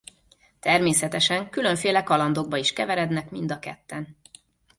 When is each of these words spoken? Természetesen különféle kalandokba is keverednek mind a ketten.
Természetesen 0.59 1.49
különféle 1.49 2.03
kalandokba 2.03 2.57
is 2.57 2.73
keverednek 2.73 3.29
mind 3.31 3.51
a 3.51 3.59
ketten. 3.59 4.17